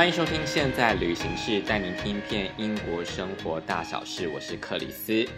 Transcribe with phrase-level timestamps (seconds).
[0.00, 4.26] 欢迎收听《现在旅行室》，带您听遍英国生活大小事。
[4.28, 5.28] 我是克里斯。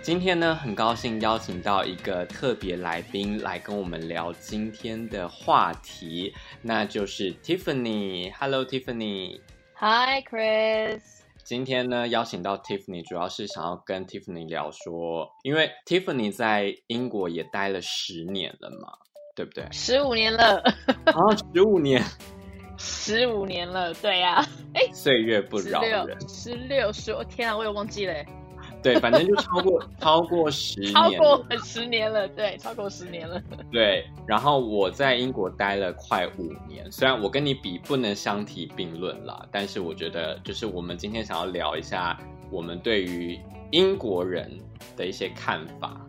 [0.00, 8.32] 今天呢，很高兴邀请到一个特别来宾来跟我们聊今天的话题，那就是 Tiffany。
[8.38, 9.40] Hello，Tiffany。
[9.74, 11.00] Hi，Chris。
[11.42, 18.92] 今天呢，邀请到 Tiffany，主要是想要跟 Tiffany 聊说，因为 Tiffany 在英国也待了十年了嘛，
[19.34, 19.66] 对不对？
[19.72, 20.58] 十五年了。
[21.06, 22.00] 啊，十五年。
[22.84, 28.14] 十五年了，对呀、啊，哎，岁月不饶人，十六十，我天啊，我也忘记了，
[28.82, 34.04] 对，反正就超过 超过十年，超过十年了，对，超过十年了，对。
[34.26, 42.18] 然后我在英国待了快五年，虽然我跟你比不能相提并论啦，但是我觉得就是我们今天想要聊一下
[42.50, 43.38] 我们对于
[43.70, 44.50] 英国人
[44.96, 46.00] 的一些看法。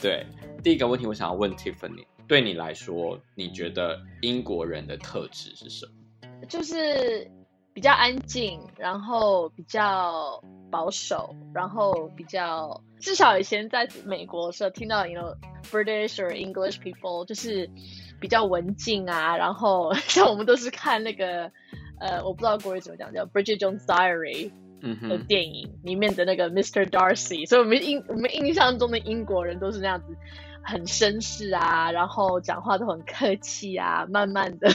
[0.00, 0.26] 对，
[0.62, 5.92] 第一个问题我想要问 Tiffany，对你来说，你觉得英国人的特质是什么？
[6.48, 7.30] 就是
[7.72, 15.36] 比较安静，然后比较保守，然后比较至少以前在美国的时候听到，you know
[15.70, 17.68] British or English people 就是
[18.20, 21.50] 比较文静啊，然后 像我们都是看那个
[22.00, 24.50] 呃，我不知道国语怎么讲，叫 Bridget Jones' Diary
[25.08, 26.84] 的电影里面的那个 Mr.
[26.84, 30.16] Darcy，所以我们印我们印象中的英国人都是那样子，
[30.62, 34.70] 很绅士啊，然后讲话都很客气啊，慢慢的。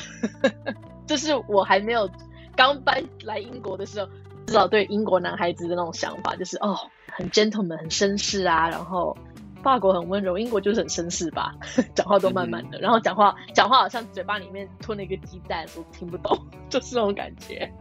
[1.07, 2.09] 就是我还没有
[2.55, 4.09] 刚搬来英国的时候，
[4.47, 6.77] 至少对英国男孩子的那种想法，就是哦，
[7.11, 8.69] 很 gentleman，很绅士啊。
[8.69, 9.15] 然后
[9.61, 11.53] 法国很温柔，英国就是很绅士吧，
[11.93, 16.37] 讲话都慢慢的，嗯、然后讲话讲话好像嘴巴里面吞了一个鸡蛋，都听不懂，
[16.69, 17.71] 就是那种感觉。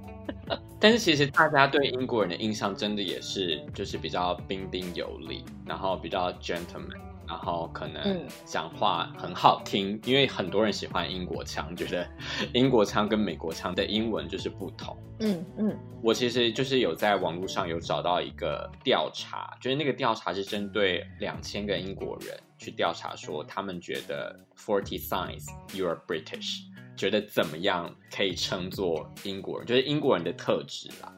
[0.79, 6.99] 但是其实大家对英国人的印象真的也是，就是比较彬彬有礼，然后比较 gentleman。
[7.31, 12.05] 然后可能讲话很好听，嗯，因为很多人喜欢英国腔，觉得
[12.53, 14.97] 英国腔跟美国腔的英文就是不同。
[15.21, 26.63] 嗯嗯，我其实就是有在网络上有找到一个调查，就是那个调查是针对两千个英国人去调查，说他们觉得 Forty signs you are British，
[26.97, 31.13] 觉得怎么样可以称作英国人，就是英国人的特质啦。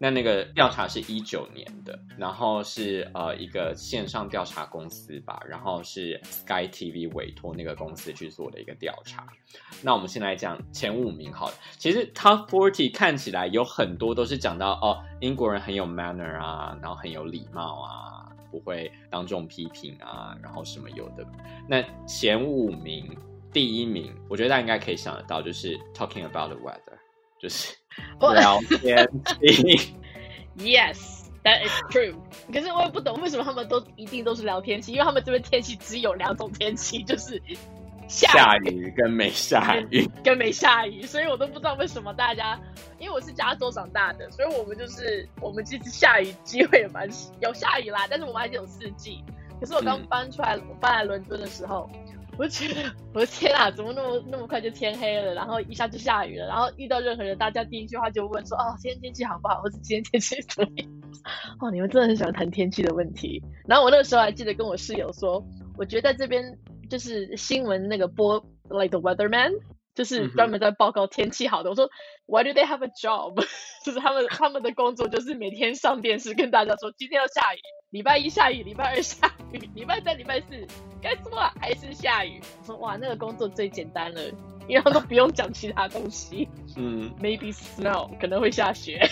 [0.00, 9.26] 那那个调查是一九年的，然后是呃一个线上调查公司吧，然后是 Sky TV 委托那个公司去做的一个调查。
[9.82, 11.54] 那我们先来讲前五名好了。
[11.78, 21.26] 其实 Top Forty 看起来有很多都是讲到哦，英国人很有 manner 啊，然后很有礼貌啊，不会当众批评啊，然后什么有的。
[21.68, 23.16] 那前五名
[23.52, 26.98] 第一名，我觉得大家应该可以想得到，就是 Talking about the weather。
[27.40, 27.74] 就是
[28.20, 29.08] 聊天
[29.46, 29.94] 气
[30.58, 32.14] ，Yes，that is true。
[32.52, 37.40] 可是我也不懂为什么他们都一定都是聊天气，因为他们这边天气只有两种天气，就是
[38.08, 41.02] 下雨，下雨跟没下雨，跟没下雨。
[41.02, 42.58] 所以我都不知道为什么大家，
[42.98, 47.08] 因为我是加州长大的，所以我们就是我们其实下雨机会也蛮
[47.40, 49.22] 有下雨啦，但是我们还是有四季。
[49.60, 51.90] 可是我刚搬出来，嗯、我搬来伦敦的时候。
[52.38, 60.88] 我觉得，我的天啊，怎么那么那么快就天黑了，然后一下就下雨了，然后遇到任何人，大家第一句话就问说：“哦，今天天气好不好？”或者“今天天气怎么样？”
[61.60, 63.42] 哦，你们真的很喜欢谈天气的问题。
[63.66, 65.44] 然后我那个时候还记得跟我室友说，
[65.76, 66.56] 我觉得在这边
[66.88, 68.38] 就是新闻那个播
[68.70, 69.52] ，like the weatherman，
[69.96, 71.70] 就是专门在报告天气好的。
[71.70, 71.90] 嗯、我说
[72.26, 73.44] ，Why do they have a job？
[73.84, 77.58] 就是他们他们的工作就是每天上电视跟大家说今天要下雨。
[77.90, 80.46] 礼拜一下雨，礼拜二下雨，礼拜三、礼拜四
[81.00, 82.38] 该说还是下雨。
[82.60, 84.20] 我说哇，那个工作最简单了，
[84.68, 86.46] 因为他都不用讲其他东西。
[86.76, 89.08] 嗯，maybe snow 可能会下雪。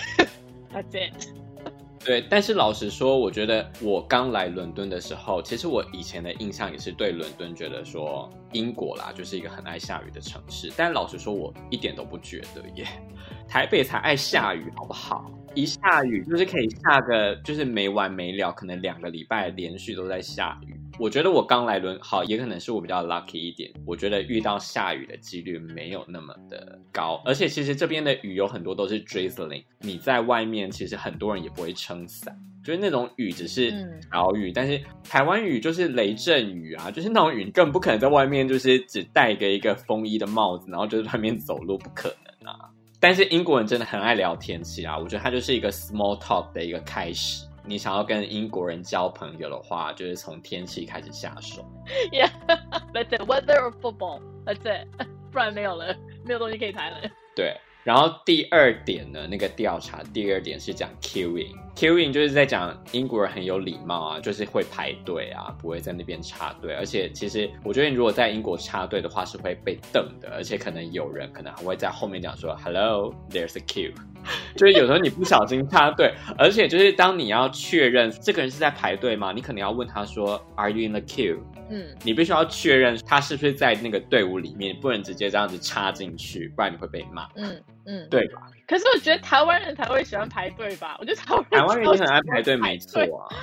[0.75, 1.29] That's it。
[2.05, 10.73] 对，但是老实说，我觉得我刚来伦敦的时候，其实我以前的印象也是对伦敦觉得说英国啦，就是一个很爱下雨的城市。
[10.77, 12.87] 但老实说，我一点都不觉得耶。
[13.47, 15.31] 台北才爱下雨，好不好？
[15.55, 20.75] 一下雨就是可以下个，就是没完没了，可能两个礼拜连续都在下雨。
[20.99, 23.71] 我觉得我刚来伦，好，也可能是我比较 lucky 一点。
[23.85, 32.35] 我觉得遇到下雨的几率没有那么的高，而且其实这边的雨有很多都是 drizzling，你在外面其实很多人也不会撑伞，
[32.65, 33.71] 就是那种雨只是
[34.11, 34.53] 小雨，嗯。
[34.55, 42.71] 但是台湾雨就是雷阵雨啊，就是那种雨，你根本不可能在外面就是只戴个一个风衣的帽子，然后就在外面走路，不可能啊。
[42.99, 47.46] 但是英国人真的很爱聊天气啊，我觉得它就是一个 small talk 的一个开始。
[47.67, 51.65] 你想要跟英国人交朋友的话，就是从天气开始下手。
[52.13, 53.23] Yeah，that's it.
[53.27, 54.21] Weather or football.
[54.45, 54.87] That's it.
[55.33, 56.99] 不然没有了，没有东西可以谈了。
[57.35, 57.55] 对，
[57.87, 66.75] 然后第二点呢，那个调查第二点是讲 queuing，queuing 就是在讲英国人很有礼貌啊，就是会排队啊，不会在那边插队。
[66.75, 73.93] 而且其实我觉得，你如果在英国插队的话，是会被瞪的，而且可能有人可能还会在后面讲说 “Hello，there's a queue”，
[74.59, 79.31] 就是有时候你不小心插队， 而且就是当你要确认这个人是在排队吗？
[79.33, 87.29] 你可能要问他说 “Are you in the queue？” 嗯，你必须要确认他是不是在那个队伍里面，不能直接这样子插进去，不然你会被骂。
[87.35, 88.43] 嗯嗯，对吧？
[88.67, 90.97] 可是我觉得台湾人才会喜欢排队吧？
[91.01, 93.35] 我觉得台湾台湾人也很爱排队，没错啊。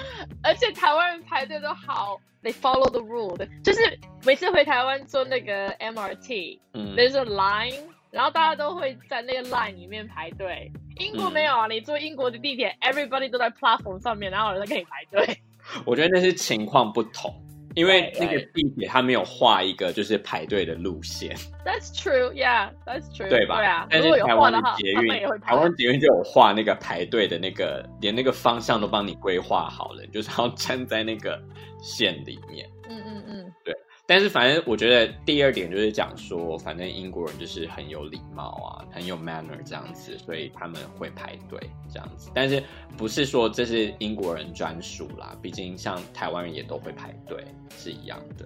[0.44, 7.80] 而且台湾人排队都好，they follow the rule，就是每次回台湾坐那个 MRT，嗯，there's a line，
[8.12, 10.72] 然后大家都会在那个 line 里面排队。
[10.98, 15.38] 英国没有啊，嗯、你坐英国的地铁，everybody 都在 platform 上面，然后有人在跟你排队。
[15.86, 17.34] 我觉得那是情况不同。
[17.76, 21.36] 因为那个地铁它没有画一个就是排队的路线。
[21.66, 23.30] That's true, yeah, that's true。
[23.30, 23.58] 对吧？
[23.58, 23.88] 对啊。
[23.90, 25.10] 但是台湾的捷运，
[25.40, 31.42] 台湾捷运就有画那个排队的那个，连那个方向都帮你规划好了，就是要站在那个
[31.82, 32.70] 线里面。
[32.90, 33.74] 嗯嗯嗯，对。
[34.06, 41.58] 但是反正我觉得第二点就是讲说，反正英国人就是很有礼貌啊，很有 manner 这样子，所以他们会排队
[41.92, 42.30] 这样子。
[42.34, 42.62] 但是
[42.98, 47.44] 不是说这是英国人专属啦，毕竟像台湾人也都会排队，
[47.78, 48.46] 是一样的。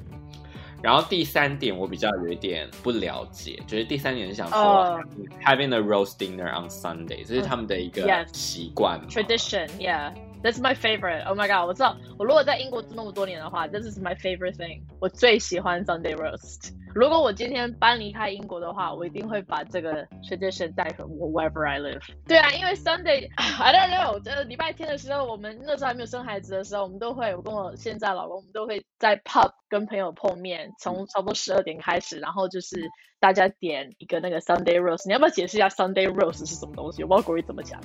[0.80, 5.00] 然后第三点我比较有一点不了解，就是第三点是想说、oh.
[5.44, 9.26] having a roast dinner on Sunday，这是他们的一个习惯、yes.
[9.26, 10.14] tradition，yeah。
[10.44, 11.26] That's my favorite.
[11.26, 11.68] Oh my god！
[11.68, 14.82] 我知道，我如果在英国住那么多年的话，This is my favorite thing。
[15.00, 16.72] 我最喜欢 Sunday roast。
[16.94, 22.02] 如果我今天搬离开英国的话，我一定会把这个 tradition 带回我 wherever I live。
[22.28, 32.78] 对啊，因为 Sunday，I don't know，这礼拜天的时候，我们那时候还没有生孩子的时候，我们都会，我跟我现在老公，我们都会在 pub 跟朋友碰面，从差不多十二点开始，然后就是。
[33.20, 37.04] 大家点一个那个 Sunday roast，你要不要解释一下 Sunday roast 是什么东西？
[37.04, 37.80] 我不知道国语怎么讲，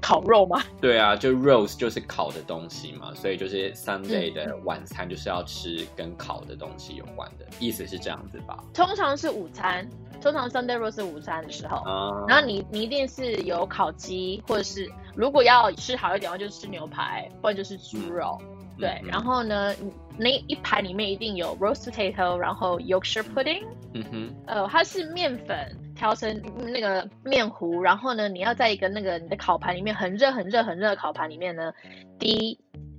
[0.00, 0.60] 烤肉吗？
[0.80, 8.62] 对啊，就 roast 就是烤的东西嘛，所以就是 Sunday 的晚餐就是要吃跟烤的东西有关的，意思是这样子吧？
[8.74, 9.88] 通常是午餐，
[10.20, 18.36] 通常 Sunday roast 是午餐的时候，嗯、然后你你一定是有烤鸡，或者是如果要吃好一点的话，就是吃牛排，或者就是猪肉。
[18.40, 19.72] 嗯对，嗯、然后呢，
[20.18, 23.64] 那一盘里面一定有 roast potato，然后 Yorkshire pudding，
[23.94, 25.56] 嗯哼，呃，它是面粉
[25.94, 31.72] 调成那个面糊，然后呢，你要在一个那个你的烤盘里面很热很热很热的烤盘里面呢，
[32.18, 32.58] 滴，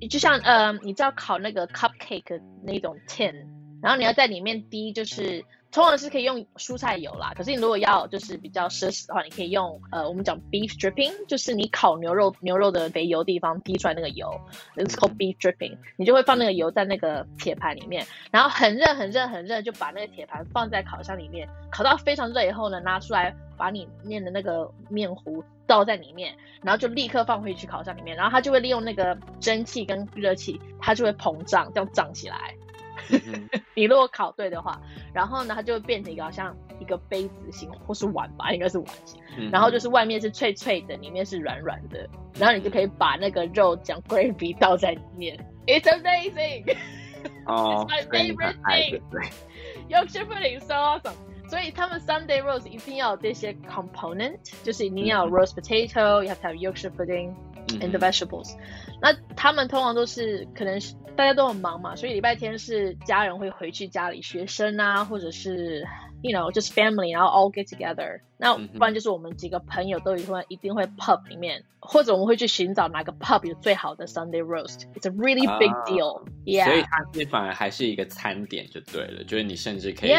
[0.09, 3.33] 就像呃，你知道烤那个 cupcake 那种 tin，
[3.81, 5.43] 然后你要在里面滴就是。
[5.73, 14.39] 通常是可以用蔬菜油啦，可是你如果要就是比较奢侈的话，你可以用呃，我们讲 beef dripping，就是你烤牛肉牛肉的肥油地方滴出来那个油
[14.75, 15.75] ，it's called beef dripping。
[15.97, 32.53] 你就会放那个油在那个铁盘里面，然后很热很热很热，就把那个铁盘放在烤箱里面，烤到非常热以后呢，拿出来把你面的那个面糊倒在里面，然后就立刻放回去烤箱里面，然后它就会利用那个蒸汽跟热气，它就会膨胀，这样胀起来。
[33.75, 34.79] 你如果考对的话，
[35.13, 39.21] 然后呢，它就会变成一个好像一个杯子型或是碗吧，应该是碗型。
[39.37, 42.07] 嗯、然后就是外面是脆脆的，里面是软软的，
[42.37, 45.37] 然后你就可以把那个肉酱 gravy 倒在里面。
[45.65, 46.75] It's amazing！
[47.45, 49.01] 哦 It's my favorite thing。
[49.89, 51.13] Yorkshire pudding so awesome！
[51.49, 57.33] 所以他们 Sunday roast 一定要有这些 component，就是一定要有 roast potato，you have to have Yorkshire pudding
[57.79, 58.55] and the vegetables。
[59.01, 60.95] 那他们通常都是可能是。
[61.15, 65.87] 大家都很忙嘛，所以礼拜天是家人会回去家里，学生啊，或者是
[66.23, 68.19] you know just family，然后 all get together。
[68.35, 74.87] 那不然就是我们几个朋友都一定会一定会 pub 里面，或者我们会去寻找哪个 pub 有最好的 Sunday roast。
[74.95, 76.23] It's a really big deal。
[76.45, 76.65] Yeah。
[76.65, 80.15] 所以它是反而还是一个餐点就对了，就是你甚至可以去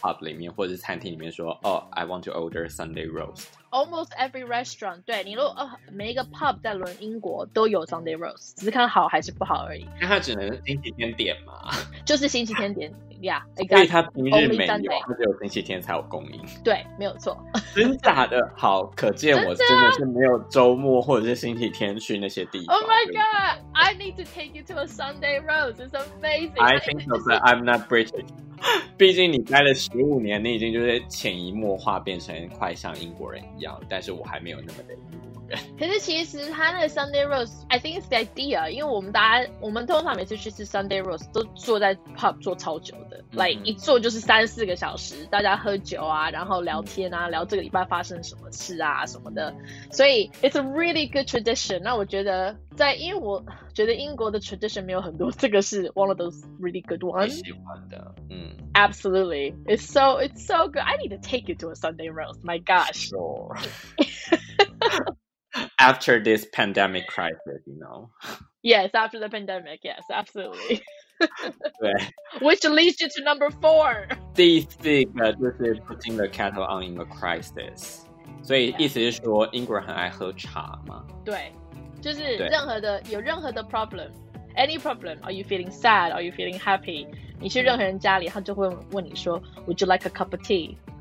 [0.00, 3.44] pub 里面或者是餐厅里面说，哦，I want to order Sunday roast。
[3.72, 9.88] Almost every restaurant，对，你如果呃每一个 pub 在伦英国都有 Sunday roast，只是看好还是不好而已。
[9.98, 11.70] 那它只能星期天点嘛？
[12.04, 16.42] 就是星期天点呀，yeah, 所以它平日没有，它只有星期天才有供应。
[16.62, 17.34] 对，没有错。
[17.74, 18.46] 真假的？
[18.54, 22.76] 好，可见我真的是没有周末或者是星期天去那些地方。
[22.76, 25.76] Oh my god！I need to take you to a Sunday roast.
[25.76, 26.60] It's amazing.
[26.62, 28.26] I think so, but I'm not British.
[28.96, 34.94] 毕竟你待了十五年，你已经就是潜移默化变成快像英国人一样，但是我还没有那么的
[35.51, 35.59] 人。
[35.59, 35.59] 人。
[35.77, 49.53] 可是其实他那个 Sunday roast，I think it's the idea，因为我们大家我们通常每次去吃 Sunday roast 都坐在 pub 坐超久的，来、嗯、一坐就是三四个小时，大家喝酒啊，然后聊天啊，聊这个礼拜发生什么事啊什么的，
[49.91, 51.79] 所以 it's a really good tradition。
[51.81, 57.29] 那我觉得在，因为我觉得英国的 tradition 没有很多，这个是 one of those really good ones。
[57.29, 62.41] 喜欢的，嗯，Absolutely，it's so it's so good。I need to take you to a Sunday roast.
[62.43, 63.09] My gosh.
[63.09, 63.55] Sure.
[65.79, 68.09] After this pandemic crisis, you know.
[68.61, 70.81] Yes, after the pandemic, yes, absolutely.
[71.79, 71.93] 对，
[72.41, 74.07] Which leads you to number four.
[74.35, 74.77] 第四
[75.13, 78.03] 个就是 putting the kettle on in a crisis，
[78.43, 81.03] 所以意思是说英国人很爱喝茶吗？
[81.25, 81.51] 对，
[82.01, 87.07] 就是任何的有任何的 problem，any problem，are you feeling sad？Are you feeling happy？
[87.39, 90.41] 你去任何人家里，他就会问你说，Would you like a cup of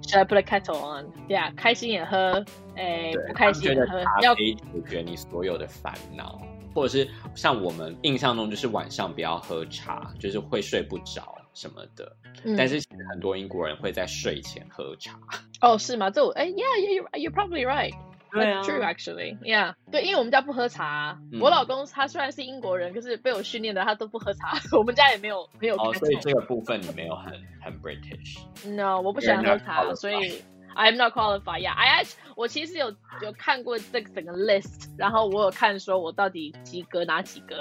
[0.01, 2.43] tea？Should I put a kettle on？Yeah，开心也喝，
[2.75, 4.55] 哎，不开心也喝，要解
[4.89, 6.41] 决你所有的烦恼。
[6.74, 7.05] 或者是
[7.36, 12.15] 像我们印象中，就是晚上不要喝茶，就是会睡不着什么的。
[12.46, 15.20] 嗯、但是其实很多英国人会在睡前喝茶。
[15.60, 16.10] 哦，是吗？
[16.10, 17.93] 这我哎，Yeah，you you're probably right.
[18.31, 19.38] 对啊 That's true actually.
[19.39, 21.17] Yeah，对，因为我们家不喝茶。
[21.31, 24.53] 嗯、我老公他虽然是英国人，可是被我训练的他都不喝茶。
[24.77, 25.75] 我们家也没有没有。
[25.75, 28.39] 哦，所以这个部分你没有很很 British。
[28.65, 30.41] No，我不喜欢喝茶，所以。
[30.73, 31.63] I'm not qualified.
[31.63, 37.59] Yeah, I actually 我其实有有看过这个整个 list，然后我有看说我到底及格哪几个，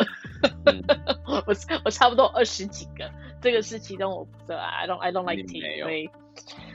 [0.67, 0.81] 嗯、
[1.27, 1.45] 我
[1.85, 3.11] 我差不多二十几个，
[3.41, 6.09] 这个是其中我不知道 I don't I don't like tea，所以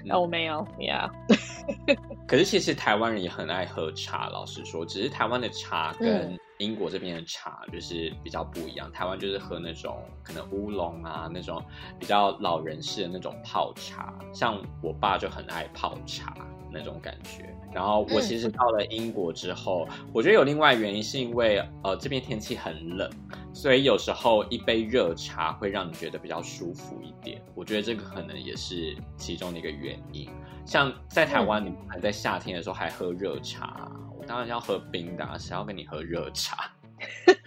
[0.03, 1.09] 那我没有，Yeah。
[2.27, 6.39] 可是其实台湾人也很爱喝茶，老实说，只是台湾的茶跟、嗯。
[6.59, 11.61] 英国这边的茶就是比较不一样，台湾就是喝那种可能乌龙啊，那种
[11.99, 16.33] 比较老人式的那种泡茶，像我爸就很爱泡茶
[16.75, 17.49] 那种感觉。
[17.73, 23.09] 然后我其实到了英国之后，嗯、我觉得有另外原因是因为呃这边天气很冷，
[23.53, 27.41] 所以有时候一杯热茶会让你觉得比较舒服一点。
[27.53, 30.29] 我觉得这个可能也是其中的一个原因。
[30.65, 33.91] 像在台湾，你还在夏天的时候还喝热茶。
[34.17, 36.71] 我当然要喝冰的，啊，谁要跟你喝热茶？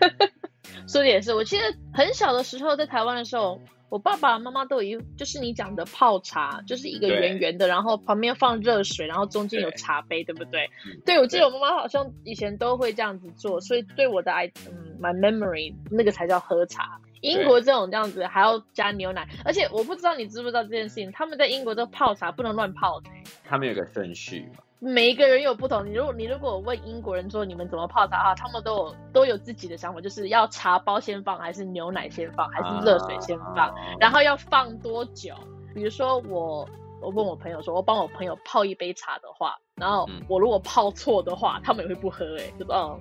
[0.87, 10.69] 说的也是，我记得很小的时候在台湾的时候，我爸爸妈妈都有一，就是你讲的泡茶，就是一个圆圆的，然后旁边放热水，然后中间有茶杯，对，不对？
[10.87, 17.01] 嗯、对，我记得我妈妈好像以前都会这样子做，所以对我的爱，嗯，my memory 那个才叫喝茶。
[17.21, 23.11] 英国这种这样子还要加牛奶，而且我不知道你知不知道这件事情，他们在英国都泡茶不能乱泡的，
[23.45, 24.63] 他们有个顺序嘛。
[24.81, 25.85] 每一个人有不同。
[25.87, 35.35] 你如果你如果问英国人说你们怎么泡茶啊，他们都有都有自己的想法，就是要茶包先放，还是牛奶先放，还是热水先放，然后要放多久？
[35.75, 36.69] 比如说我
[37.01, 43.01] 我问我朋友说，我帮我朋友泡一杯茶的话，然后我如果泡错的话，他们也会不喝哎、欸，就说哦。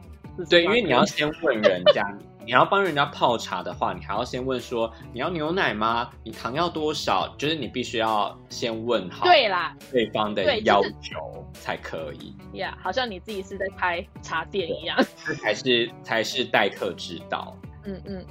[0.52, 2.04] 对，因为你要先问人家，
[2.48, 6.10] 你要帮人家泡茶的话，你还要先问说你要牛奶吗？
[6.24, 7.28] 你糖要多少？
[7.38, 12.34] 就是你必须要先问好对啦对方的要求才可以。
[12.58, 14.98] 呀，yeah, 好像你自己是在开茶店一样，
[15.44, 17.54] 才是才是待客之道。
[17.84, 18.26] 嗯嗯。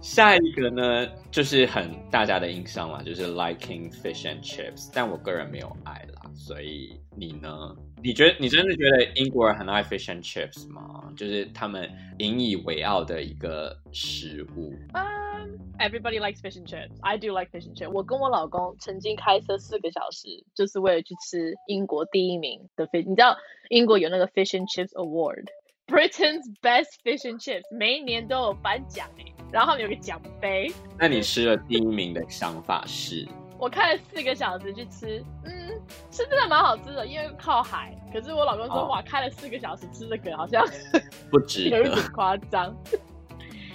[0.00, 7.76] 下一个呢，就是很大家的印象嘛，就是 liking fish and chips，但我个人没有爱啦，所以你呢？
[8.02, 11.12] 你觉得你真的觉得英国人很爱 fish and chips 吗？
[11.16, 14.72] 就是他们引以为傲的一个食物。
[14.94, 16.92] Um, everybody likes fish and chips.
[17.00, 17.90] I do like fish and chips.
[17.90, 23.04] 我跟我老公曾经开车四个小时，就是为了去吃英国第一名的 fish。
[23.08, 23.36] 你知道
[23.70, 30.70] 英国有那个 fish and chips award，Britain's best fish and chips，每一年都有颁奖诶，然后他们有个奖杯。
[30.98, 33.26] 那你吃了第一名的想法是？
[33.58, 35.52] 我开了四个小时去吃，嗯，
[36.10, 37.94] 是真的蛮好吃的，因为靠海。
[38.12, 40.64] 可是我老公说，哦、哇，开了四个小时吃这个好像
[41.30, 42.74] 不值， 有一点夸张。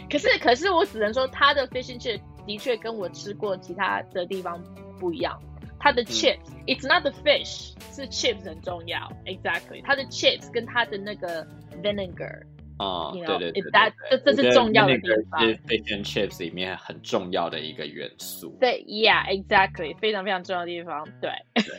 [0.10, 4.62] 可是，可是我只能说，他的 fish and chips 的确跟我吃过其他的地方
[5.00, 5.40] 不一样。
[5.80, 9.84] 它的 chips，it's、嗯、not the fish，是 chips 很重要，exactly。
[9.84, 11.46] 它的 chips 跟它的那个
[11.82, 12.42] vinegar。
[12.79, 13.63] 啊，对对对，
[14.11, 18.57] 这这是重要的地方，是 fish and chips 里面很重要的一个元素。
[18.61, 21.05] 对，Yeah，exactly，非常非常重要的地方。
[21.21, 21.33] 对，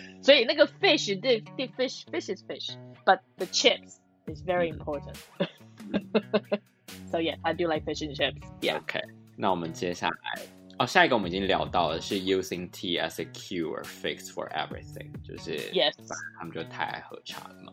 [0.22, 9.00] 所以那个 fish，对对，fish，fish is fish，but the chips is very important。So yeah，I do like fish and chips。Yeah，OK。
[9.38, 10.42] 那我们接下来，
[10.80, 15.94] 哦，下一个我们已经聊到了，是 using tea as a cure fix for everything，就是 Yes，
[16.38, 17.72] 他们就太爱喝茶了嘛。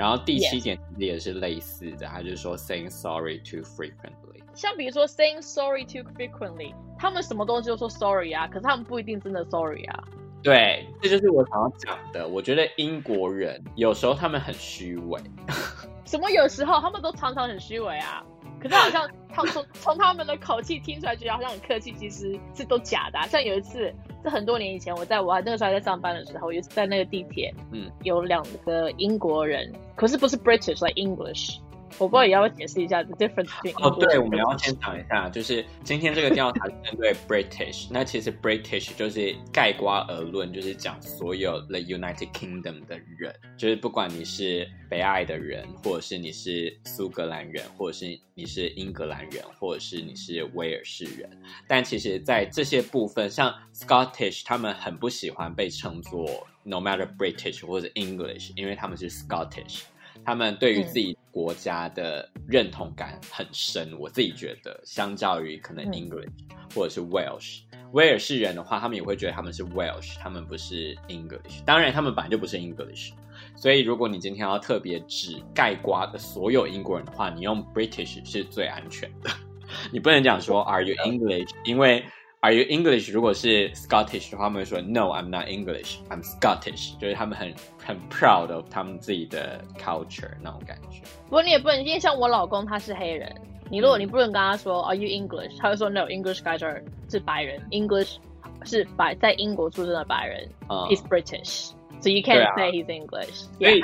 [0.00, 4.42] 然后第七点也是类似的，他就是说 saying sorry too frequently。
[4.54, 10.04] 像比如说 saying sorry too frequently，他们什么东西都说 sorry 啊，可是他们不一定真的 sorry 啊。
[10.42, 12.26] 对，这就是我想要讲的。
[12.26, 15.20] 我觉得英国人有时候他们很虚伪。
[16.06, 18.24] 什么有时候他们都常常很虚伪啊。
[18.60, 23.26] 可是好像他从从他们的口气听出来，觉得好像很客气，其实是都假的啊。
[23.26, 31.58] 像有一次，是很多年以前，我在我还那个时候还在上班的时候，也是在那个地铁，嗯，有两个英国人，可是不是 British，like English。
[31.98, 33.86] 我不知道也要解释一下 the difference between。
[33.86, 51.28] 哦，对，我们要先讲一下，就是今天这个调查是针对 British，那其实 British 就是盖瓜而论，就是讲所有 the United Kingdom 的人，就是不管你是北爱的人，或者是你是苏格兰人，或者是你是英格兰人，或者是你是威尔士人，
[51.68, 59.82] 但其实，在这些部分，像 Scottish，他们很不喜欢被称作 no matter British 或者 English，因为他们是 Scottish。
[60.24, 67.62] 他们对于自己国家的认同感很深，嗯、我自己觉得，相较于可能 English、嗯、或者是 Welsh，
[67.92, 71.64] 威尔士人的话，他们也会觉得他们是 Welsh，他们不是 English。
[71.64, 73.12] 当然，他们本来就不是 English。
[73.56, 79.30] 所以，如果你今天要特别指盖瓜的所有英国人的话，你用 British 是最安全的。
[79.90, 81.48] 你不能讲说 Are you English？
[81.64, 82.04] 因为
[82.41, 83.11] Are you English？
[83.11, 85.95] 如果是 Scottish 的话，他们会说 No, I'm not English.
[86.09, 86.95] I'm Scottish。
[86.99, 87.51] 就是他们很
[87.83, 91.01] 很 proud of 他们自己的 culture 那种感觉。
[91.23, 93.33] 不过你也不能，因为像我老公他是黑人，
[93.71, 95.57] 你如果你不能跟他说、嗯、Are you English？
[95.57, 98.17] 他会说 No, English guys are 是白人，English
[98.63, 103.47] 是白在英国出生的白人、嗯、，He's British。So you can't、啊、say he's English。
[103.57, 103.81] 所以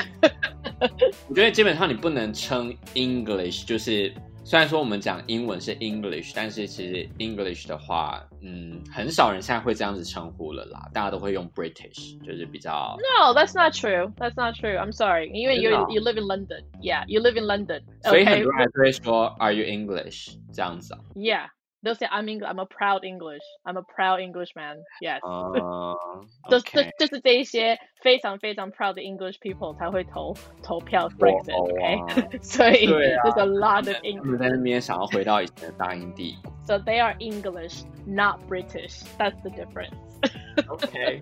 [1.29, 4.13] 我觉得基本上你不能称 English 就是。
[4.46, 12.96] 虽然说我们讲英文是 English，但是其实 English 的话，嗯，很少人现在会这样子称呼了啦，大家都会用 British，就是比较。
[12.96, 14.12] No, that's not true.
[14.18, 14.78] That's not true.
[14.78, 15.30] I'm sorry.
[15.34, 16.62] 因为 you you live in London.
[16.80, 17.82] Yeah, you live in London.
[18.04, 21.48] 所以很多人会说 Are you English 这样子啊？Yeah.
[21.85, 22.47] They'll say I'm English.
[22.47, 23.41] I'm a proud English.
[23.65, 24.83] I'm a proud Englishman.
[25.01, 25.19] Yes.
[25.23, 25.97] 哦，
[26.47, 34.21] 就就就是这一些非常非常 proud 的 English people 才会投投票 Brexit。OK， 所以 there's a lot of English。
[34.21, 36.51] 他们在那边想要回到以前的大英帝国。
[36.67, 39.01] So they are English, not British.
[39.17, 39.95] That's the difference.
[40.67, 41.21] OK.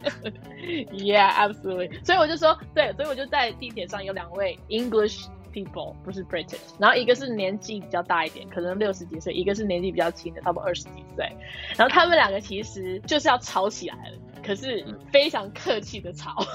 [0.91, 2.03] Yeah, absolutely.
[2.03, 5.29] 所以我就说，对，所以我就在地铁上有两位 English。
[5.54, 11.24] People 不是 British，然后一个是年纪比较大一点，可能六十几岁；一个是年纪比较轻的，差不多二十几岁。
[11.76, 16.34] 然后他们两个其实就是要吵起来了，可是非常客气的吵。
[16.40, 16.46] 嗯、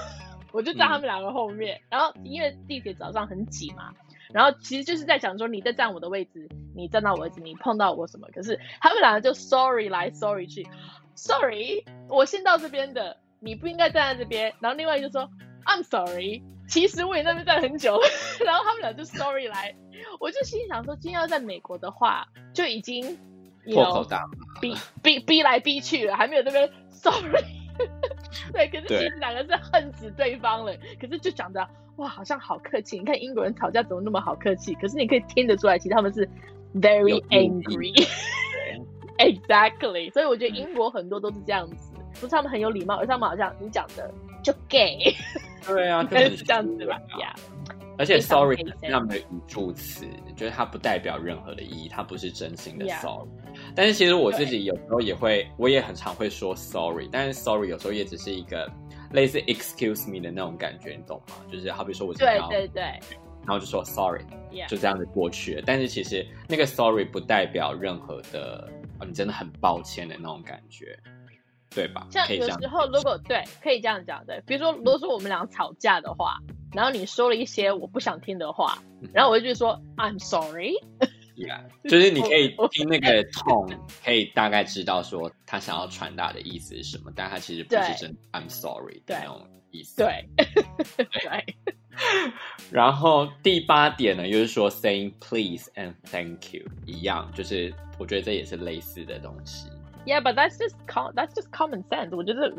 [0.52, 3.94] 我就在他们两个后面，嗯、然后因为地铁早上很挤嘛，
[4.34, 8.28] 然后其实就是在讲说你在占我的位置，你站到我位置，你碰到我什么。
[8.34, 10.68] 可是他们两个就 sorry 来 sorry 去
[11.16, 14.54] ，sorry 我先到这边的，你不应该站在这边。
[14.60, 15.30] 然后另外一个就说
[15.66, 16.44] I'm sorry。
[16.70, 18.00] 其实我也在那边站很久，
[18.46, 19.76] 然后他们俩就 sorry 来，
[20.20, 23.18] 我就心想说，今天要在美国的话，就已经
[23.74, 27.44] 破口大骂，逼逼逼来逼去了，还没有那边 sorry。
[28.54, 33.00] 对，可是其实两个是恨死对方了，可是就讲的哇，好像好客气。
[33.00, 34.74] 你看英国人吵架怎么那么好客气？
[34.76, 36.30] 可是你可以听得出来，其实他们是
[36.76, 37.94] very angry。
[39.18, 44.10] Exactly，所以我觉得英国很多都是这样子，不是他们很有礼貌，而是他们好像你讲的
[44.44, 45.16] 就 gay。
[45.66, 47.00] 对啊， 就是这样子吧。
[47.98, 53.28] 而且 sorry 是他们的语助词，就是它不代表任何的意义，它不是真心的 sorry。
[53.76, 58.72] 但是其实我自己有时候也会，我也很常会说 sorry，但是 sorry 有时候也只是一个
[59.12, 61.36] 类似 excuse me 的那种感觉，你懂吗？
[61.52, 62.84] 就是好比说我今天要对对对，
[63.46, 64.70] 然后就说 sorry，Yeah.
[64.70, 65.64] 就这样子过去了。
[65.66, 68.72] 但是其实那个 sorry 不代表任何的，
[69.02, 70.98] 哦，你真的很抱歉的那种感觉。
[71.74, 72.08] 对吧？
[72.12, 74.42] 像有时候，如果对，可以这样讲，对。
[74.46, 76.38] 比如说，如果说我们俩吵架的话，
[76.74, 78.78] 然后你说了一些我不想听的话，
[79.14, 80.74] 然后我就说 I'm sorry。
[81.40, 89.96] Yeah， 就是你可以听那个 tone，可以大概知道说他想要传达的意思是什么，但他其实不是真 I'm sorry 的那种意思。
[89.96, 90.28] 对，
[90.98, 91.56] 对。
[92.70, 99.70] 然后第八点呢，就是说 saying please and thank you 一样，就是我觉得这也是类似的东西。
[100.10, 102.16] Yeah, but that's just com that's just common sense.
[102.16, 102.52] 我觉得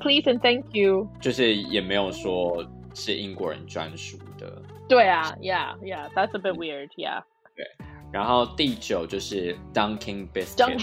[0.00, 2.64] please and thank you 就是也没有说
[2.94, 4.62] 是英国人专属的。
[4.88, 6.88] 对啊，Yeah, yeah, that's a bit weird.
[6.96, 7.22] Yeah.
[7.54, 7.66] 对，
[8.10, 10.82] 然后第九就是 Dunkin' Biscuit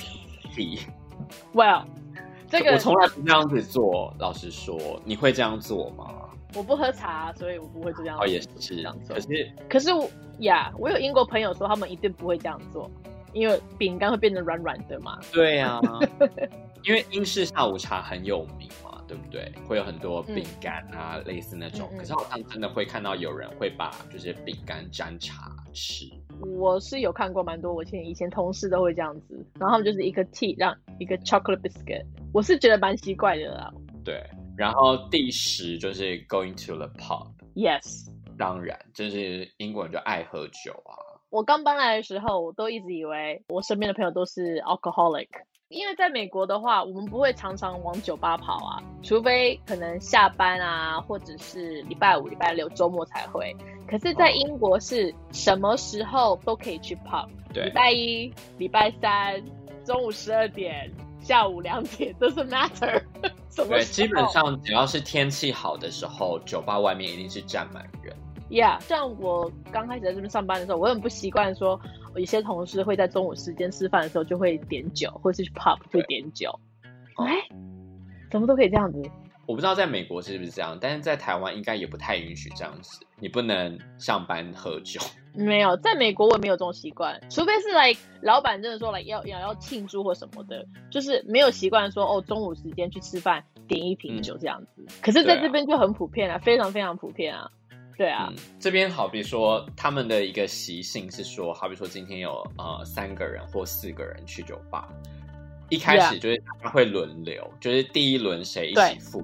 [0.53, 0.81] tea.
[1.55, 1.86] Well，
[2.47, 4.13] 这个我从来不这样子做。
[4.19, 6.29] 老实说，你会这样做吗？
[6.53, 8.25] 我不喝茶，所以我不会这样做。
[8.25, 9.15] 哦，也是这样做。
[9.15, 10.07] 可是，可是我
[10.41, 12.91] 呀，我有英国朋友说他们一定不会这样做。
[13.33, 15.19] 因为饼干会变得软软的嘛。
[15.31, 15.99] 对呀、啊，
[16.83, 19.51] 因为英式下午茶很有名嘛，对不对？
[19.67, 21.89] 会有很多饼干啊，嗯、类似那种。
[21.91, 26.05] 嗯、可是好像真的会看到有人会把就是饼干沾茶吃。
[26.57, 33.71] 我是有看过蛮多，我以前以前同事都会这样子，然后他们就是一个 tea 让一个 chocolate biscuit，我是觉得蛮奇怪的啦。
[34.03, 34.23] 对，
[34.57, 37.27] 然后第十就是 going to the pub。
[37.53, 38.09] Yes。
[38.39, 40.97] 当然，就是英国人就爱喝酒啊。
[41.31, 45.29] 我刚搬来的时候，我都一直以为我身边的朋友都是 alcoholic，
[45.69, 53.55] 因为在美国的话，我们不会常常往酒吧跑啊，除非可能下班啊，或者是礼拜五、礼拜六、周末才会。
[53.87, 59.41] 可是，在英国是什么时候都可以去 pub，对，礼拜一、礼拜三、
[59.85, 60.91] 中午十二点、
[61.21, 63.01] 下午两点， doesn't matter。
[63.55, 68.13] 对，基本上只要是天气好的时候，酒吧外面一定是站满人。
[68.51, 71.79] Yeah，像我刚开始在这边上班的时候，我很不习惯说，
[72.13, 76.51] 我一些同事会在中午时间吃饭的时候就会点酒，或者是去 pub 会点酒。
[77.15, 77.47] 哎，
[78.29, 79.01] 怎么都可以这样子？
[79.45, 82.99] 我不知道在美国是不是这样，但是在台湾应该也不太允许这样子。
[83.19, 84.99] 你不能上班喝酒。
[85.33, 94.81] 没有，在美国我也没有这种习惯，除非是 like 老板真的说 like 要要要庆祝或什么的，就是没有习惯说哦中午时间去吃饭点一瓶酒这样子。
[94.81, 97.49] 嗯、可是在这边就很普遍啊，啊非常非常普遍啊。
[98.01, 104.87] 对啊，嗯、这边好比说他们的一个习性是说，好比说今天有呃三个人或四个人去酒吧，
[105.69, 109.23] 一开始就是他会轮流.就是第一轮谁一起付，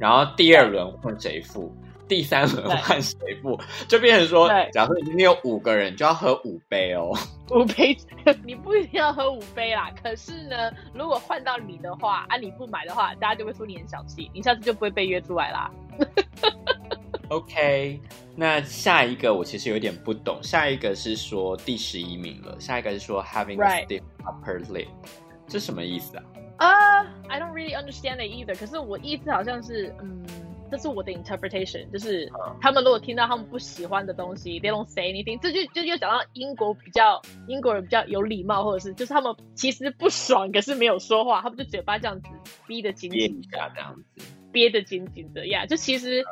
[0.00, 1.72] 然后第二轮换谁付。
[2.08, 7.14] 第三轮换谁付，就变成说，对假设今天有五个人，就要喝五杯哦。
[7.50, 7.94] 五杯，
[8.44, 9.92] 你不一定要喝五杯啦。
[10.02, 15.70] 可是呢，如果换到你的话，啊，你不买的话，大家就会说你很小气，你下次就不会被约出来啦。
[17.28, 18.00] OK，
[18.36, 20.38] 那下一个我其实有点不懂。
[20.42, 24.88] 下一个是说第十一名了，下一个是说 having a stiff upper lip，
[25.46, 26.24] 这什么意思啊？
[26.58, 28.58] 啊、uh,，I don't really understand it either。
[28.58, 30.24] 可是我意思好像是，嗯。
[30.70, 42.28] 这是我的 interpretation，就是他们如果听到他们不喜欢的东西，they don't say anything，这就就又讲到英国比较英国人比较有礼貌，或者是就是他们其实不爽，可是没有说话，他们就嘴巴这样子
[42.66, 46.22] 逼得紧紧的，这样子憋得紧紧的呀就其实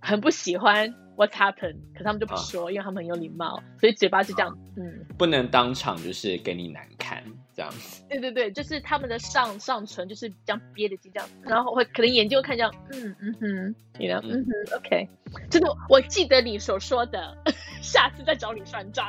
[0.00, 7.22] 很不喜欢 what's happened，可是他们就不说，因为他们很有礼貌，所以嘴巴就这样，嗯，不能当场就是给你难看。
[7.54, 14.20] 这样子，对对对，就是他们的上上唇就是这样憋的，这样，然后会可能眼睛会看这样，嗯嗯哼，你呢？
[14.24, 15.08] 嗯哼，OK，
[15.48, 17.34] 真的我记得你所说的，
[17.80, 19.08] 下次再找你算账，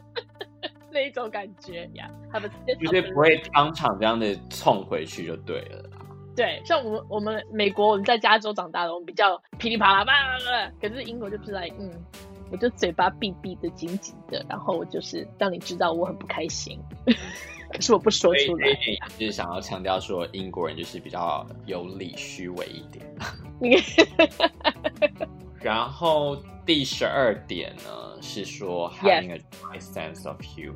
[0.92, 5.90] 那一种感觉呀，他们绝对不会当场这样的冲回去就对了。
[6.36, 11.90] 对，像我们我们美国我们在加州长大的，我们比较噼里啪啦，啪啦，可是英国就不是来，嗯。
[12.50, 16.78] 我就嘴巴闭闭的紧紧的，然后我就是让你知道我很不开心，
[17.72, 18.68] 可是我不说出来。
[19.18, 23.04] 就是想要强调说，英国人就是比较有理、虚伪一点。
[25.60, 30.74] 然后第十二点呢，是说 having a dry sense of humor，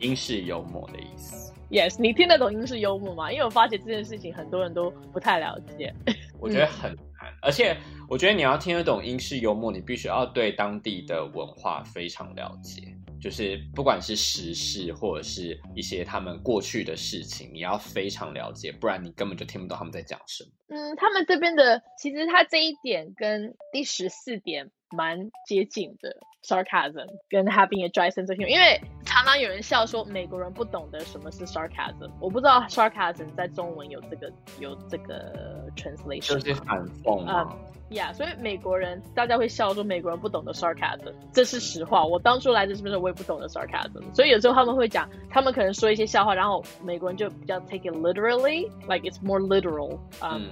[0.00, 1.49] 英式幽默的意思。
[1.70, 3.30] Yes，你听得懂英式幽默吗？
[3.30, 5.94] 因为我发觉这件事情很多人都不太了解。
[6.40, 7.32] 我觉得很难。
[7.42, 7.76] 而且，
[8.08, 12.82] 我觉得你要听得懂英式幽默，你必须要对当地的文化非常了解。
[13.22, 20.50] 就是不管是时事或者是一些他们过去的事情，你要非常了解，不然你根本就听不懂他们在讲什么。
[20.70, 28.47] 嗯，他们这边的其实他这一点跟第十四点蛮接近的，sarcasm 跟 having a dry sense of humor。
[28.47, 37.55] 因为常常有人笑说美国人不懂得什么是 sarcasm，我不知道 sarcasm 在中文有这个有这个 translation，就是反讽啊。
[37.89, 42.03] 呀，yeah, 所以美国人大家会笑说美国人不懂得 sarcasm，这是实话。
[42.03, 50.49] 我当初来这边的时候，我也不懂得 sarcasm，所以有时候他们会讲，他们可能说一些笑话，然后美国人就比较 take it literally，like it's more literal，um，、嗯、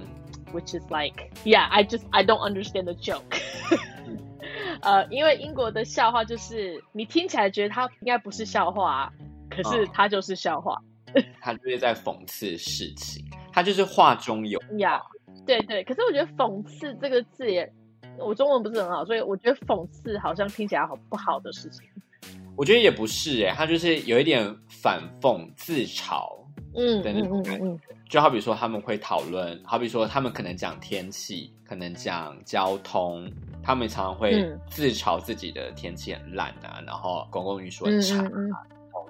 [0.52, 3.22] which is like，yeah，I just I don't understand the joke。
[4.81, 9.11] 呃，因为英国的笑话就是你听起来觉得它应该不是笑话，
[9.49, 10.77] 可是它就是笑话，
[11.41, 14.99] 它就是在讽刺事情，它就是话中有呀。
[14.99, 15.19] Yeah.
[15.45, 17.67] 对对，可是我觉得“讽刺”这个字也，
[18.19, 21.81] 我中文不是很好，所以我觉得“讽刺”好像听起来好不好的事情。
[22.55, 26.27] 我觉得也不是哎，它就是有一点反讽、自嘲，
[26.75, 27.63] 嗯的那种感觉。
[27.63, 38.21] 嗯嗯嗯嗯、就好比说他们会讨论，好比说他们可能讲天气，可能讲交通，他们常常会自嘲自己的天气很烂啊，嗯、然后公共运输很差、啊。
[38.23, 38.51] 嗯嗯嗯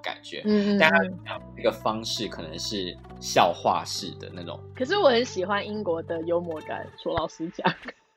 [0.02, 4.58] 感觉，嗯，但他讲这个方式可能是笑话式的那种。
[4.74, 7.70] 可是我很喜欢英国的幽默感，说老实讲。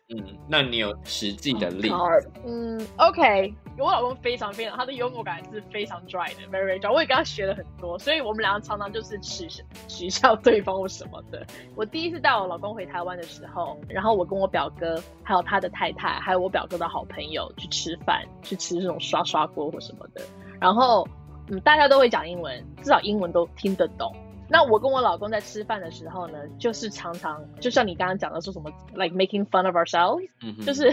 [0.10, 2.32] 嗯，那你有实际的例子？
[2.46, 6.94] 嗯，OK，我老公非常非常，他的幽默感是非常 dry 的，very dry。
[6.94, 11.46] 我也跟他学了很多，所以我们两个常常就是取笑取笑对方或什么的。
[11.76, 20.22] 我第一次带我老公回台湾的时候，然后我跟我表哥还有他的太太，还有我表哥的好朋友去吃饭，去吃这种刷刷锅或什么的，
[20.60, 21.08] 然后。
[21.50, 24.16] 嗯，大家都会讲英文，至少英文都听得懂。
[24.54, 30.30] 那我跟我老公在吃饭的时候呢，就是常常就像你刚刚讲的说什么，like making fun of ourselves，、
[30.64, 30.92] 就是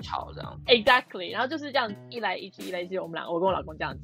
[0.00, 0.58] 吵这样。
[0.64, 4.00] Exactly，然后就是这样一来一去，一来一去，我们俩，我跟我老公这样子。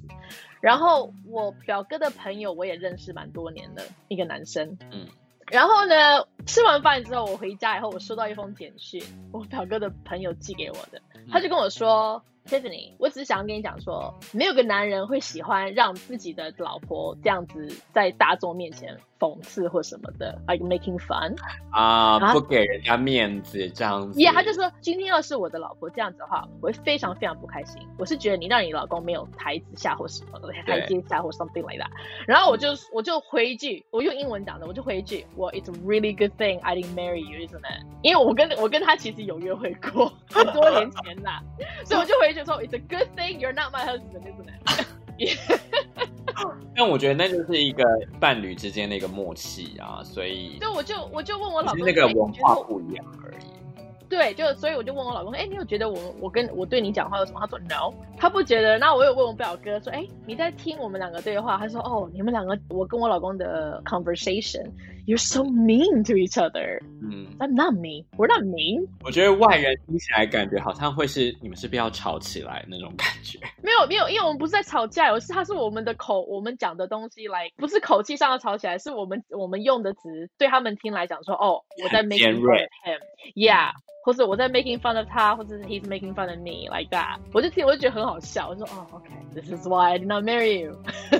[0.60, 5.06] 然后我表哥的朋友我也认识蛮多年的一个男生，嗯。
[5.50, 11.00] 然后呢，吃完饭之后，我回家以后，我收到一封简讯，我表哥的朋友寄给我的，
[11.32, 12.22] 他就跟我说。
[12.46, 21.36] Tiffany，我只是想要跟你讲说，没有个男人会喜欢让自己的老婆这样子在大众面前讽刺或什么的，like making fun
[21.70, 24.18] 啊，不给人家面子这样子。
[24.18, 27.86] Yeah，他就说今天要是我的老婆这样子的话，我会非常非常不开心。
[27.98, 31.90] 我是觉得你让你老公没有台子下或什么的台阶下或 something like that。
[32.26, 37.84] 然后我就我就回一句，我用英文讲的，我就回一句，我 It's a really good thing I didn't marry you，isn't it？
[38.02, 41.42] 因为我跟我跟他其实有约会过很多年前啦，
[41.84, 44.86] 所以我就回一句说 It's a good thing you're not my husband，isn't it？
[46.74, 47.84] 但我觉得那就是一个
[48.18, 53.29] 伴侣之间的一个默契啊，所以，对，我就我就问我老公，那个文化不一样而已。
[54.10, 57.38] 对，就所以我就问我老公，哎，你有觉得我我跟我对你讲话有什么？
[57.40, 58.76] 他说 no，他不觉得。
[58.76, 61.56] 那我有问我表哥说，哎，你在听我们两个对话？
[61.56, 66.80] 他说，哦，你们两个，我跟我老公的 conversation，you're so mean to each other。
[67.02, 68.84] 嗯，I'm not mean，we're not mean。
[69.04, 73.38] 我觉得外人听起来感觉好像会是你们是不是要吵起来那种感觉？
[73.62, 83.70] 没有没有，因为我们不是在吵架，而是他是我们的口，我们讲的东西来，不是口气上的吵起来，是我们我们用的词对他们听来讲说，哦，我在 making fun of him，yeah。
[84.03, 90.05] 或者我在 making fun of 他，或者是 he's making fun of me like that，我就听我就觉得很好笑，我就说哦，OK，this is why I did
[90.05, 90.77] not marry you。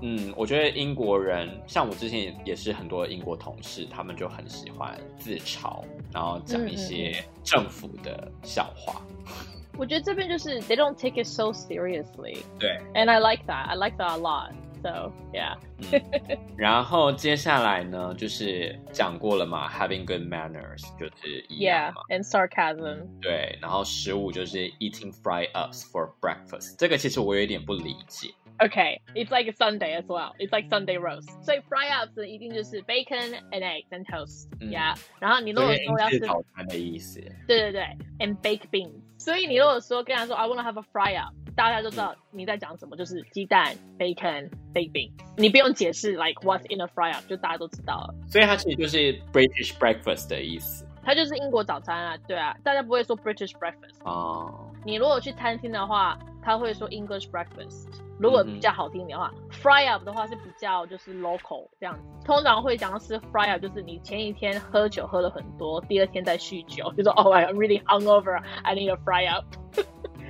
[0.00, 9.02] 嗯，我觉得英国人像我之前也是很多英国同事，他们就很喜欢自嘲，然后讲一些政府的笑话。
[9.08, 9.34] 嗯嗯
[9.78, 12.38] 我觉得这边就是 they don't take it so seriously。
[12.58, 13.66] 对，and I like that.
[13.68, 14.50] I like that a lot.
[14.82, 15.56] So yeah，
[15.90, 23.06] 嗯、然后接下来呢，就是讲过了嘛，having good manners 就是一样嘛，yeah，and sarcasm。
[23.20, 28.32] 对，然后十五就是 eating fry ups for breakfast，这个其实我有点不理解。
[28.58, 30.32] Okay, it's like a Sunday as well.
[30.38, 31.28] It's like Sunday roast.
[31.42, 34.48] 所以 fry ups 一定就是 bacon and eggs and toast.
[34.60, 39.00] Yeah，、嗯、然后你如果说要是早餐的意思，对对对，and baked beans。
[39.18, 41.34] 所以你如果说跟他说 I want to have a fry up。
[41.55, 48.15] 大家都知道你在讲什么，就是鸡蛋、bacon、baked beans，你不用解释，like what's in a fry up，就大家都知道了。
[48.27, 48.97] 所以它其实就是
[49.31, 50.87] British breakfast 的意思。
[51.03, 54.03] 它就是英国早餐啊，对啊，大家不会说 British breakfast。
[54.03, 54.69] 哦。
[54.85, 57.87] 你如果去餐厅的话，他会说 English breakfast。
[58.19, 62.01] 如果比较好听的话、嗯、，fry up 的话是比较就是 local 这样子。
[62.25, 69.45] 通常会讲的是 fry up，就是你前一天喝酒喝了很多，第二天再酗酒，就说 Oh I'm really hungover，I need a fry up。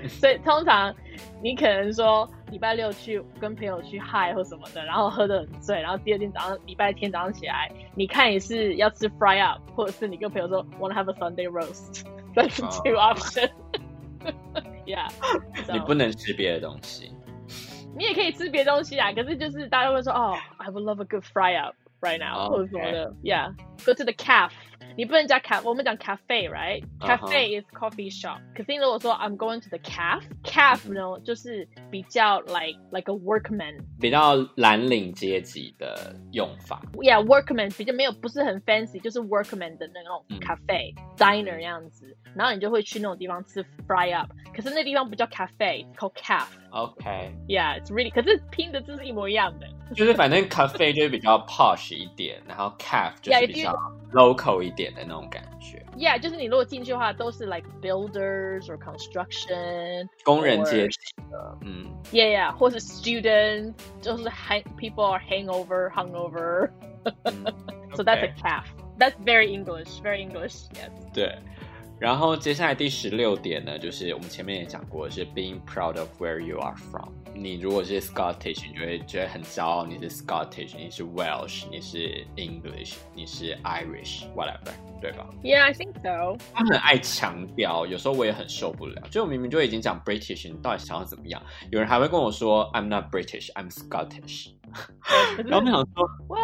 [0.08, 0.94] 所以通常
[1.42, 13.52] 你可能说礼拜六去跟朋友去嗨或什么的，然后喝得很醉，然后第二天早上礼拜天早上起来，你看你是要吃 fry up，或者是你跟朋友说 wanna have a Sunday roast，that's two options。
[14.86, 15.10] Yeah，
[15.72, 17.12] 你不能吃别的东西，
[17.96, 19.12] 你也可以吃别的东西啊。
[19.14, 23.14] 可是就是大家会说哦，I would love a good fry up right now，或者什么的。
[23.24, 24.52] Yeah，go to the cafe。
[24.97, 28.39] 你不能加咖，我们讲 cafe，right？cafe is coffee shop。
[28.55, 36.83] 可是如果说 I'm going to the cafe，cafe 呢就是比较 like like a workman，比较蓝领阶级的用法。
[36.95, 42.17] Yeah，workman 比较没有不是很 fancy，就是 workman 的那种 cafe diner 那样子。
[42.35, 46.47] 然后你就会去那种地方吃 fry up，可是那地方不叫 cafe，called cafe。
[46.73, 49.67] OK，Yeah，it's really，可是拼的字是一模一样的。
[49.95, 53.75] 就是反正 cafe 就是比较 posh 一点，然后 cafe 就是比较
[54.13, 55.83] local 一点的那种感觉。
[55.97, 60.99] Yeah，就是你如果进去的话，都是 like builders or construction 工人阶级
[61.31, 61.87] 的，嗯。
[62.13, 68.69] Yeah，yeah，或是 students，就是 hang people are hangover hungover。So that's a cafe.
[68.99, 70.67] That's very English, very English.
[70.75, 70.91] Yes.
[71.15, 71.35] 对。
[72.04, 77.08] 然后接下来第十六点呢，就是我们前面也讲过是 being proud of where you are from。
[77.34, 86.38] 你如果是 Scottish，你就会觉得很骄傲，你是 Scottish，你是 Welsh，你是 English，你是 Irish，whatever，对吧？Yeah, I think so。
[86.54, 89.02] 他很爱强调，有时候我也很受不了。
[89.10, 91.42] 就我明明就已经讲 British，你到底想要怎么样？
[91.72, 94.50] 有人还会跟我说 I'm not British, I'm Scottish。
[95.46, 96.38] 然后我想说，哇，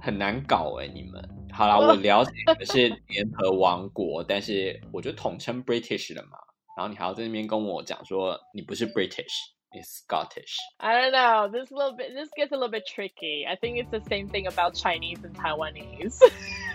[0.00, 1.28] 很难搞哎，你们。
[1.58, 6.38] 好啦，我了解的是联合王国，但是我就统称 British 了嘛。
[6.76, 9.26] 然后你还要在那边跟我讲说你不是 British，
[9.74, 10.54] 你是 Scottish。
[10.76, 11.48] I don't know.
[11.50, 13.44] This little bit, this gets a little bit tricky.
[13.44, 16.20] I think it's the same thing about Chinese and Taiwanese.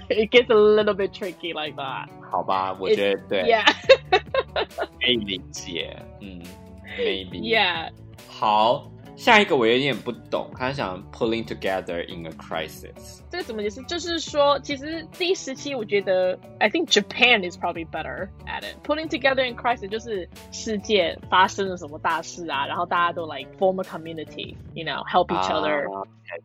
[0.09, 2.09] It gets a little bit tricky like that.
[2.29, 3.63] 好吧，我觉得对，Yeah，
[4.99, 5.97] 可以理解。
[6.19, 6.43] 嗯
[6.99, 7.39] ，Maybe。
[7.39, 7.89] Yeah。
[8.27, 8.91] 好。
[9.16, 13.20] 下一个我有点不懂，他想 pulling together in a crisis。
[13.28, 13.82] 这个怎么解释？
[13.82, 18.76] 就是说，其实第十期我觉得，I think Japan is probably better at it.
[18.84, 26.04] Pulling together in crisis 就是世界发生了什么大事啊，然后大家都 like form a community，you know, help each other.、Uh,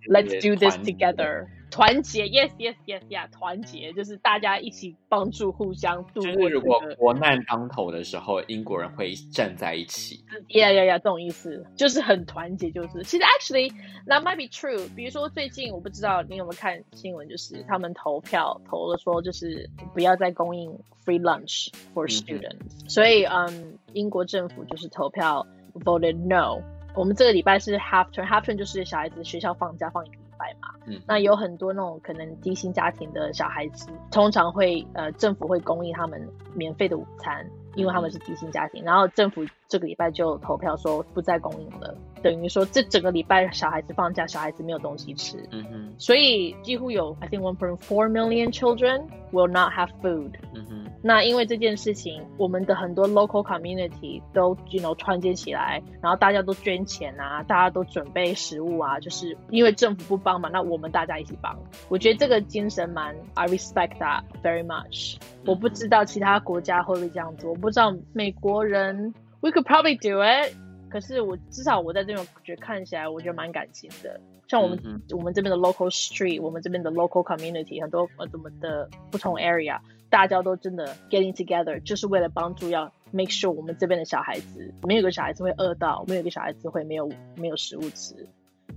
[0.09, 1.47] Let's do this together.
[1.78, 6.36] 团结，yes yes yes yeah，团结就是大家一起帮助，互相度过、这个。
[6.36, 10.16] 就是如果国难当头的时候，英国人会站在一起。
[10.48, 13.70] Yeah yeah yeah，这种意思就是很团结，就是其实 actually
[14.08, 14.92] that might be true。
[14.96, 25.46] 比如说最近我不知道你有没有看新闻，就是他们投票投了说就是不要再供应 free lunch for students，、嗯、所以嗯，um, 英国政府就是投票
[25.84, 26.60] voted no。
[26.96, 30.68] 我们这个礼拜是 half term，half term 就是小孩子学校放假放一个礼拜嘛。
[30.86, 38.82] 嗯，那有很多那种可能低薪家庭的小孩子，通常会呃政府会供应他们免费的午餐，因为他们是低薪家庭。
[38.84, 45.36] 然后政府这个礼拜就投票说不再供应了，等于说这整个礼拜小孩子放假，小孩子没有东西吃。
[45.50, 50.32] 嗯哼，所以几乎有 I think one point four million children will not have food。
[50.54, 50.84] 嗯哼。
[51.02, 61.56] 那因为这件事情，我们的很多 local community 都 you know 团结起来，然后大家都捐钱啊，大家都准备食物啊，就是因为政府不帮嘛，那我们大家一起帮。
[61.88, 65.18] 我觉得这个精神蛮，I respect that very much。
[65.46, 70.54] 我不知道其他国家会不会这样做，我不知道美国人，we could probably do it。
[70.90, 74.18] 可是我至少我在这边，我觉得看起来我觉得蛮感情的。
[74.48, 79.78] 像我们、嗯、我们这边的 local street，我们这边的 local community，很多呃怎么的不同 area。
[80.10, 88.26] 大家都真的 getting together，就是为了帮助要 make sure 我们这边的小孩子没有个小孩子会饿到，没有个小孩子会没有没有食物吃，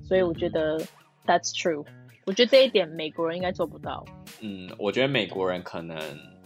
[0.04, 0.78] 所以我觉得
[1.26, 1.86] that's true。
[2.26, 4.06] 我觉得这一点美国人应该做不到。
[4.42, 5.98] 嗯，我觉得美国人可能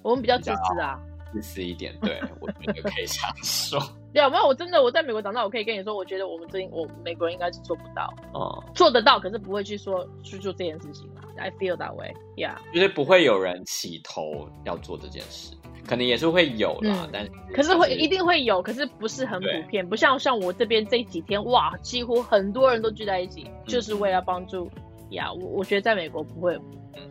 [0.03, 1.01] 我们比较自私啊，
[1.35, 1.93] 自私一点。
[2.01, 3.79] 对，我觉得可以这样说。
[4.13, 8.13] 对啊，没有，我真的我在美国长大，我可以跟你说，我觉得我们这我美国人应该是做不到。
[8.33, 11.09] 哦，做得到，可是不会去说去做这件事情。
[11.37, 12.55] I feel that way, yeah.
[12.73, 15.53] 就是不会有人起头要做这件事，
[15.85, 24.71] 可能也是会有啦，嗯、但是可是会一定会有，可是不是很普遍，不像像我这边这几天，哇，几乎很多人都聚在一起，嗯、就是为了帮助
[25.09, 25.29] 呀。
[25.33, 26.57] 我、我觉得在美国不会。
[26.97, 27.01] 嗯、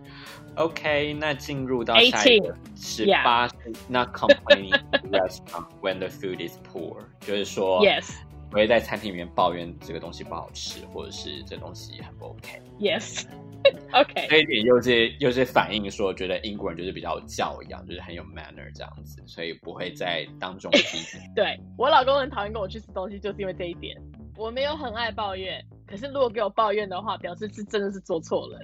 [0.57, 3.49] OK，那进入到下一个十八
[3.89, 4.79] ，Not complaining
[5.11, 8.13] restaurant when the food is poor，就是说，Yes，
[8.51, 12.63] 不会在餐厅里面抱怨这个东西不好吃，或者是这东西很不 OK。
[12.79, 13.25] Yes。
[13.93, 21.21] OK，这一点又是又是反映说，觉得英国人就是比较有教养，就是很有 manner 这样子，所以不会在当中批评。
[21.35, 23.97] 对，我老公很讨厌跟我去吃东西，就是因为这一点。
[24.37, 28.59] 我没有很爱抱怨，可是如果给我抱怨的话，表示是真的是做错了。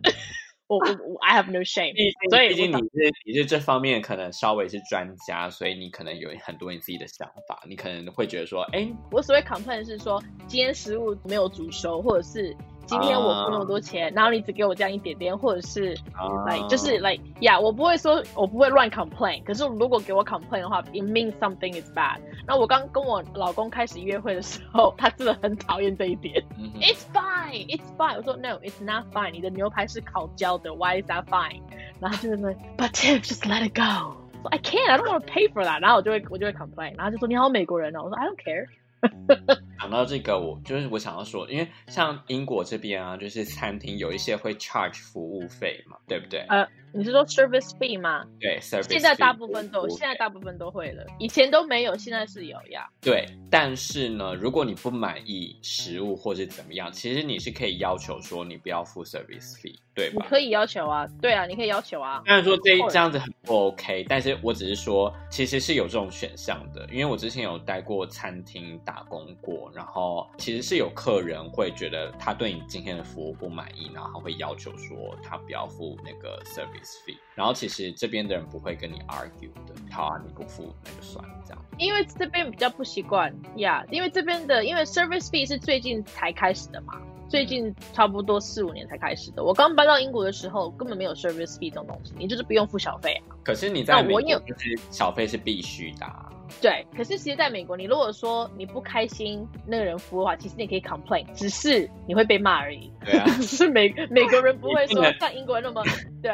[0.71, 1.93] 我我我，I have no shame。
[2.31, 12.57] 所以毕竟你是你是这方面可能稍微是专家，所以你可能有很多你自己的想法，你可能会觉得说，哎，我所谓 complain 是说今天食物没有煮熟，或者是。
[12.91, 19.41] 今天我付那么多钱，uh, 然后你只给我这样一点点，或者是 uh, 就是 like 呀、yeah，我不会说，我不会乱 complain。
[19.45, 22.19] 可是如果给我 complain 的话，it means something is bad。
[22.49, 26.43] 那我刚跟我老公开始约会的时候，他真的很讨厌这一点。
[26.59, 26.81] Mm -hmm.
[26.83, 28.17] It's fine, it's fine。
[28.17, 29.31] 我说 No, it's not fine。
[29.31, 31.61] 你的牛排是烤焦的，Why is that fine？
[32.01, 34.17] 然后他就说 But Tiff, just let it go。
[34.43, 35.81] So I can't, I don't want to pay for that。
[35.81, 36.97] 然后我就会我就会 complain。
[36.97, 38.01] 然后就说你好美国人哦。
[38.03, 38.67] 我说 I don't care。
[39.81, 46.41] 讲到这个，我就是我想要说，因为像英国这边啊，就是餐厅有一些会 charge 服务费嘛，对不对？
[46.49, 48.25] 呃，你是说 service fee 吗？
[48.39, 48.93] 对，service fee。
[48.93, 52.89] 现在大部分都，现在大部分都会了，以前都没有，现在是有呀。
[53.01, 60.23] 对，但是呢，如果你不满意食物或是怎么样，其实你是可以要求说你不要付 service fee，对吧？
[60.23, 62.23] 你可以要求啊，对啊，你可以要求啊。
[62.25, 69.71] 虽然说这这样子很不 OK，但是我只是说，其实是有这种选项的，因为我之前有待过餐厅打工过。
[69.75, 77.17] 然后其实是有客人会觉得他对你今天的服务不满意，然后他会要求说他不要付那个 service fee。
[77.35, 81.65] 然后其实这边的人不会跟你 argue 的，好啊，你不付那就算了这样。
[81.79, 86.95] 因为这边比较不习惯呀，yeah, 因为这边的因为 service fee 是最近才开始的嘛，
[87.29, 89.45] 最近差不多四五年才开始的。
[89.45, 93.37] 我刚搬到英国的时候根本没有 service fee 这种东西，你就是不用付小费啊。
[93.45, 96.27] 可是你在美国就是小费是必须的啊。
[96.61, 102.93] 对，可是其实在美国，你如果说你不开心那个人服务的话，其实你可以 complain，只是你会被骂而已。
[103.05, 105.85] 对啊， 只是美美国人不会说像英国人那么
[106.21, 106.33] 对。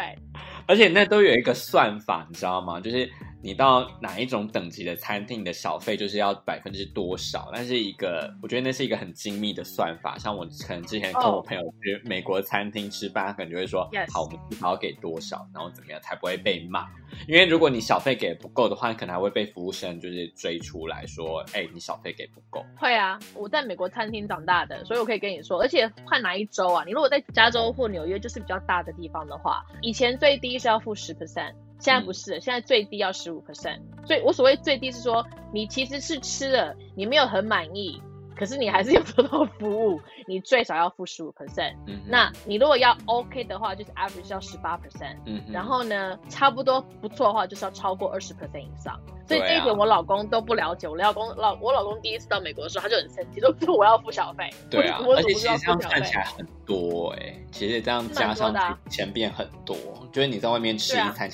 [0.66, 2.80] 而且那都有一个算法，你知道吗？
[2.80, 3.08] 就是。
[3.46, 10.18] 你到哪一种等级的餐厅的小费就是要百分之多少，那是一个我觉得那是一个很精密的算法。
[10.18, 14.12] 像我可能之前跟我朋友去美国餐厅吃饭，他可能就会说，Yes.
[14.12, 16.88] 好，我们至少要给多少，然后怎么样才不会被骂？
[17.28, 22.66] 因为如果你小费给不够的话，你可能还会被服务生就是追出来说，哎、欸，你小费给不够。
[22.76, 33.80] 会啊，我在美国餐厅长大的，所以我可以跟你说，而且看哪一周啊，你如果在加州或纽约，就是比较大的地方的话，以前最低是要付十 percent，现在不是，嗯、现在最低要十五 percent。
[34.06, 38.00] 所以我所谓最低是说，你其实是吃了，你没有很满意。
[38.38, 41.74] 可是你还是有得到服务，你最少要付十五 percent。
[41.86, 45.16] 嗯，那你如果要 OK 的话，就是 average 要十八 percent。
[45.24, 49.00] 嗯，然后呢，差不多不错的话，就是要超过二十 percent 以上。
[49.26, 50.86] 所以这一点我老公都不了解。
[50.86, 54.50] 我老公老我老公第一次到美国的时候，他就很生气，说我要付小费。
[54.68, 59.74] 对啊，我而且其实这样看起来很多哎、欸，其实这样加上去钱变很多，
[60.12, 61.30] 就是你在外面吃一餐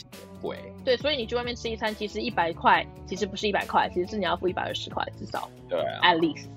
[0.84, 5.48] 对，所以你去外面吃一餐，其实一百块，其实不是一百块，其实是你要付一百二十块至少。
[5.68, 6.48] 对啊，at least。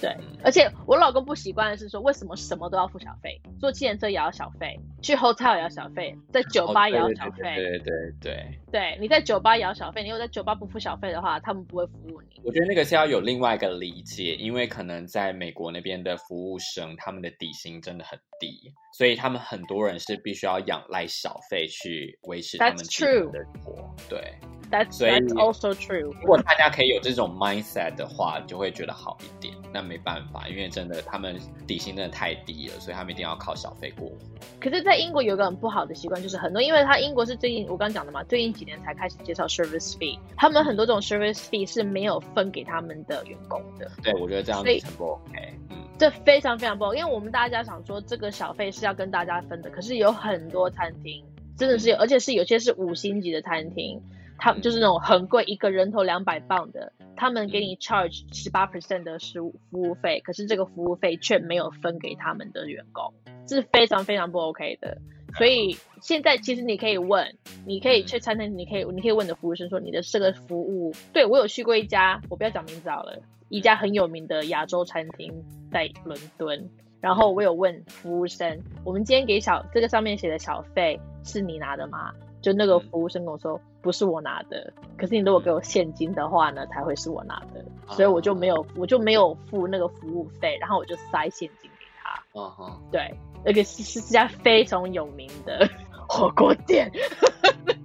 [0.00, 3.38] 对，而且我老公不习惯的是说，为什么什么都要付小费？
[3.58, 7.54] 坐计程车也要小费，去 hotel 也要小费，在酒吧也要小费。
[7.54, 8.58] 对对对对。
[8.72, 12.40] 对，你在酒吧也要小费，你如果在酒吧不付小费的话，他们不会服务你。
[12.42, 23.30] 我觉得那个是要有另外一个理解，因为可能在美国那边的服务生，他们的底薪真的很低，所以他们很多人是必须要仰赖小费去维持他们的生
[23.64, 23.94] 活。
[24.08, 24.22] 对。
[24.70, 26.14] That's, that's also true.
[26.20, 29.52] 如果大家可以有这种 mindset 的话，就会觉得好一点。
[29.74, 31.36] 那没办法，因为真的他们
[31.66, 34.16] 底薪真的太低了，所以他们一定要靠小费过活。
[34.60, 43.90] 可是，在英国有个很不好的习惯，就是很多，因为他英国是最近我刚讲的嘛，最近几年才开始介绍 service fee，他们很多这种 service fee 是没有分给他们的员工的。
[44.04, 45.52] 对，我觉得这样子很不 OK。
[45.70, 51.24] 嗯，这非常非常不 OK，因为我们大家想说这个小费是要跟大家分的，可是有很多餐厅
[51.56, 54.00] 真的是有，而且是有些是五星级的餐厅。
[54.42, 63.12] 他们就是那种很贵，一个人头两百磅的，他们给你 charge 十八 percent 的食物服务费，可是这个服务费却没有分给他们的员工，
[63.46, 64.96] 这是非常非常不 OK 的。
[65.36, 73.20] 所以现在其实你可以问，你可以去餐厅，你可以你可以问你的服务生说，你的这个服务，对，我有去过一家，我不要讲名字好了，
[73.50, 76.70] 一家很有名的亚洲餐厅在伦敦，
[77.00, 82.12] 然后我有问服务生，我们今天给小这个上面写的小费是你拿的吗？
[82.42, 92.22] 就那个服务生跟我说，不是我拿的，可是你如果给我现金的话呢，才会是我拿的，所以我就没有，我就没有付那个服务费，然后我就塞现金给他。
[92.32, 95.68] 嗯哼，对，那个是是家非常有名的
[96.08, 96.90] 火锅店。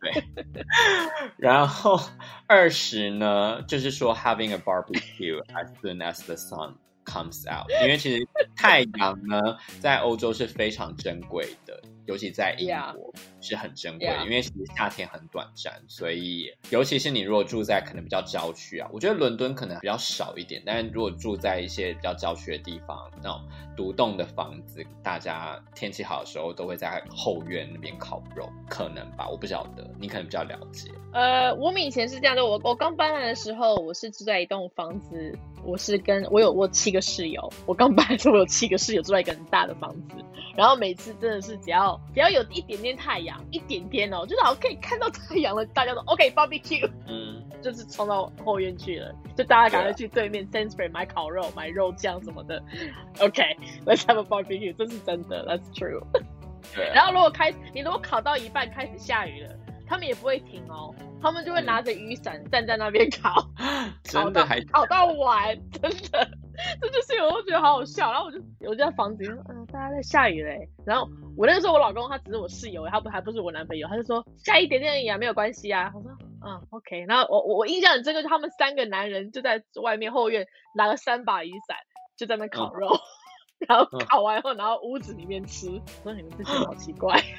[0.00, 0.12] 对，
[1.36, 1.98] 然后
[2.46, 6.74] 二十呢，就是说 having a barbecue as soon as the sun
[7.04, 11.82] comes out，因为其实太阳呢，在欧洲是非常珍贵的。
[12.06, 23.40] 尤其在英国是很珍贵.因为其实夏天很短暂，所以尤其是你如果住在可能比较郊区啊，我觉得伦敦可能比较少一点，但是如果住在一些比较郊区的地方，那种
[23.76, 30.90] 独栋的房子，大家天气好的时候都会在后院那边烤肉，可能吧，我不晓得，你可能比较了解。
[31.12, 40.16] 呃，我们以前是这样的，我我刚搬来的时候，我是住在一栋房子，我是跟我有我七个室友，我刚搬来的时候我有七个室友住在一个很大的房子，
[40.56, 41.95] 然后每次真的是只要。
[42.14, 52.62] 只要有一点点太阳，一点点哦，就是好像可以看到太阳了，大家都 OK barbecue，嗯，就是冲到后院去了，就大家赶快去对面 Sainsbury 买烤肉、买肉酱什么的
[53.20, 56.02] ，OK，let's、okay, have a barbecue，这是真的，That's true。
[56.74, 56.90] 对。
[56.94, 59.54] 然后如果开，你如果烤到一半开始下雨了，
[59.86, 63.48] 他们也不会停哦，他们就会拿着雨伞站在那边烤，
[64.02, 66.28] 真的还烤到晚，真的。
[66.80, 70.68] 这就是我都觉得好好笑，然后我就我就在房子里说，嗯、呃，大家在下雨嘞。
[70.84, 75.92] 然后我那个时候我老公他只是我室友，他不还不是我男朋友，他就说下一点点雨啊，没有关系啊。
[75.94, 76.10] 我说
[76.44, 77.04] 嗯，OK。
[77.08, 81.76] 然后我我我印象很深刻，就他们三个男人就在外面后院拿了三把雨伞，
[82.16, 85.68] 就在那烤肉，嗯、然后烤完后然后屋子里面吃。
[85.68, 87.20] 我说你们这些好奇怪。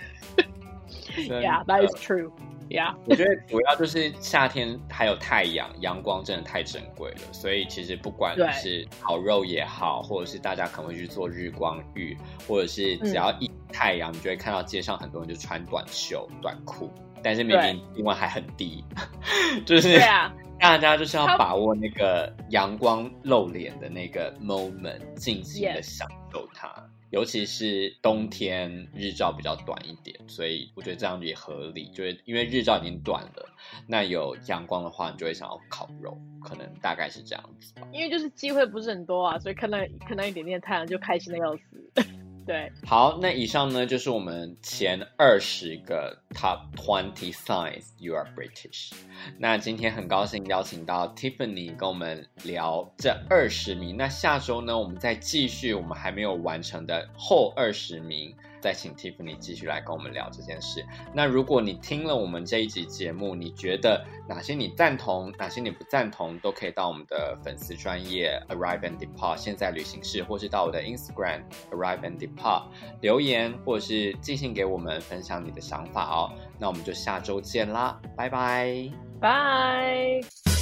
[1.17, 2.31] Yeah, that is true.
[2.69, 7.33] Yeah，我觉得主要就是夏天还有太阳，阳光真的太珍贵了。
[7.33, 16.91] 所以其实不管是烤肉也好，或者是大家可能会去做日光浴，或者是只要一太阳，嗯、你就会看到街上很多人就穿短袖、短裤。
[17.23, 18.85] 但是明明气温还很低，
[19.65, 26.71] 就是对啊， 大家就是要把握那个阳光露脸的那个 moment，尽情的享受它。
[27.09, 31.89] 尤其是冬天日照比较短一点，所以我觉得这样子也合理。
[31.93, 33.49] 就是因为日照已经短了，
[33.87, 37.87] 那有阳光的话，你就会想要烤肉，可能大概是这样子吧。
[37.93, 39.77] 因为就是机会不是很多啊，所以看到
[40.07, 41.91] 看到一点点太阳就开心的要死。
[42.47, 48.93] 对，好，那以上呢就是我们前二十个 Top Twenty Signs You Are British。
[49.37, 53.97] 那今天很高兴邀请到 Tiffany 跟我们聊这二十名。
[53.97, 58.33] 那下周呢，我们再继续我们还没有完成的后二十名。
[58.61, 60.85] 再请 Tiffany 继续来跟我们聊这件事。
[61.13, 71.41] 那如果你听了我们这一集节目，你觉得哪些你赞同，哪些你不赞同，都可以到我们的粉丝专业 Arrive and Depart 现在旅行室，或是到我的 Instagram
[71.71, 72.63] Arrive and Depart
[73.01, 76.33] 留言，或者是寄信给我们分享你的想法哦。
[76.59, 80.56] 那我们就下周见啦，拜拜，拜。